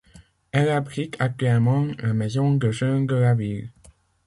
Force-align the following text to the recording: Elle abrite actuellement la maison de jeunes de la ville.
Elle 0.51 0.69
abrite 0.69 1.15
actuellement 1.19 1.85
la 1.99 2.13
maison 2.15 2.55
de 2.55 2.71
jeunes 2.71 3.05
de 3.05 3.13
la 3.13 3.35
ville. 3.35 3.69